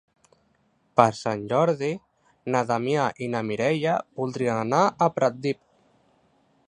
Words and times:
Per 0.99 1.05
Sant 1.17 1.43
Jordi 1.51 1.89
na 2.55 2.63
Damià 2.71 3.05
i 3.27 3.29
na 3.35 3.43
Mireia 3.51 3.99
voldrien 4.23 4.63
anar 4.67 4.81
a 4.85 5.11
Pratdip. 5.21 5.63